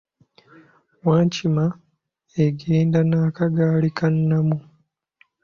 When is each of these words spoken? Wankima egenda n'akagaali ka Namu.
Wankima 1.07 1.65
egenda 2.45 2.99
n'akagaali 3.09 3.89
ka 3.97 4.07
Namu. 4.27 4.57